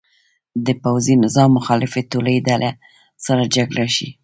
د 0.65 0.67
پوځي 0.83 1.15
نظام 1.23 1.49
مخالفې 1.57 2.01
ټولې 2.11 2.35
ډلې 2.47 2.71
سره 3.25 3.43
جرګه 3.55 3.87
شي. 3.95 4.09